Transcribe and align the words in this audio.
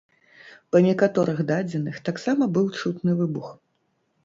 Па 0.75 0.81
некаторых 0.85 1.37
дадзеных, 1.51 2.01
таксама 2.09 2.43
быў 2.57 2.73
чутны 2.79 3.11
выбух. 3.23 3.55